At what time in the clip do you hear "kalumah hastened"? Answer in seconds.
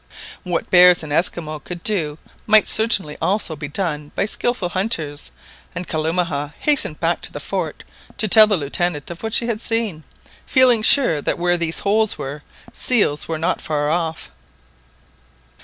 5.87-6.99